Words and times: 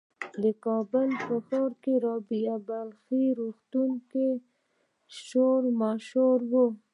د 0.43 0.45
کابل 0.65 1.09
ښار 1.23 1.69
په 1.81 1.91
رابعه 2.03 2.55
بلخي 2.67 3.23
روغتون 3.39 3.89
کې 4.11 4.27
شور 5.25 5.61
ماشور 5.81 6.39
و. 6.51 6.53